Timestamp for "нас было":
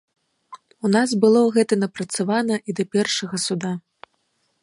0.95-1.41